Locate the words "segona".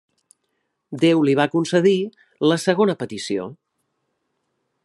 2.65-2.99